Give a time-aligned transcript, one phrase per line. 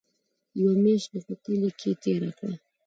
[0.59, 2.55] يوه مياشت مې په کلي کښې تېره کړه.